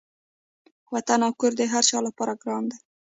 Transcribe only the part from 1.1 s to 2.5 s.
او کور د هر چا لپاره